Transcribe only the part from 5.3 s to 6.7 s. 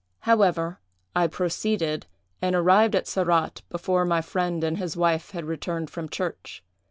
returned from church.